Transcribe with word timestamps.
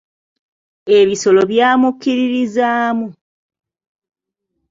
Ebisolo 0.97 1.41
byamukkiririzaamu. 1.51 3.07